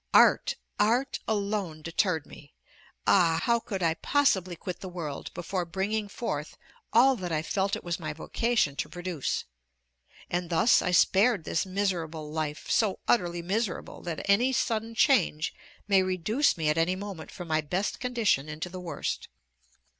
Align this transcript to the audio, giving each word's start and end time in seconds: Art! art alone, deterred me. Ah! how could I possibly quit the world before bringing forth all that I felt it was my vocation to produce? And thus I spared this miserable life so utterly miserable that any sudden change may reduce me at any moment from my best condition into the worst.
Art! 0.15 0.55
art 0.79 1.19
alone, 1.27 1.83
deterred 1.83 2.25
me. 2.25 2.55
Ah! 3.05 3.39
how 3.43 3.59
could 3.59 3.83
I 3.83 3.93
possibly 3.93 4.55
quit 4.55 4.79
the 4.79 4.89
world 4.89 5.31
before 5.35 5.63
bringing 5.63 6.07
forth 6.07 6.57
all 6.91 7.15
that 7.17 7.31
I 7.31 7.43
felt 7.43 7.75
it 7.75 7.83
was 7.83 7.99
my 7.99 8.11
vocation 8.11 8.75
to 8.77 8.89
produce? 8.89 9.45
And 10.27 10.49
thus 10.49 10.81
I 10.81 10.89
spared 10.89 11.43
this 11.43 11.67
miserable 11.67 12.31
life 12.31 12.65
so 12.67 12.97
utterly 13.07 13.43
miserable 13.43 14.01
that 14.01 14.27
any 14.27 14.51
sudden 14.53 14.95
change 14.95 15.53
may 15.87 16.01
reduce 16.01 16.57
me 16.57 16.67
at 16.67 16.79
any 16.79 16.95
moment 16.95 17.29
from 17.29 17.47
my 17.47 17.61
best 17.61 17.99
condition 17.99 18.49
into 18.49 18.69
the 18.69 18.81
worst. 18.81 19.27